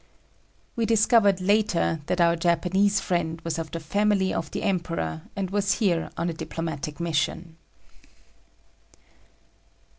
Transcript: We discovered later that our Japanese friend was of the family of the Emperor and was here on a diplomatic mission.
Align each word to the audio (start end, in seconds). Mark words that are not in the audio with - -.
We 0.75 0.87
discovered 0.87 1.39
later 1.41 2.01
that 2.07 2.19
our 2.19 2.35
Japanese 2.35 2.99
friend 2.99 3.39
was 3.41 3.59
of 3.59 3.69
the 3.69 3.79
family 3.79 4.33
of 4.33 4.49
the 4.49 4.63
Emperor 4.63 5.21
and 5.35 5.51
was 5.51 5.73
here 5.73 6.09
on 6.17 6.27
a 6.27 6.33
diplomatic 6.33 6.99
mission. 6.99 7.55